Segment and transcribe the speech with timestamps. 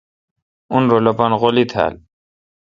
[0.71, 1.93] اؙن رل اپان غولی تھال۔